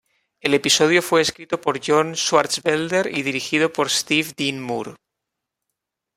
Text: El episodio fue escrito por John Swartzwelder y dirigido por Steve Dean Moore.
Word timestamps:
El 0.39 0.55
episodio 0.55 1.03
fue 1.03 1.21
escrito 1.21 1.61
por 1.61 1.79
John 1.79 2.15
Swartzwelder 2.15 3.15
y 3.15 3.21
dirigido 3.21 3.71
por 3.71 3.91
Steve 3.91 4.31
Dean 4.35 4.59
Moore. 4.59 4.95